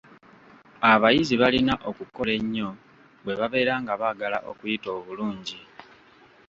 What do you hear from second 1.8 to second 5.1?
okukola ennyo bwe babeera nga baagala okuyita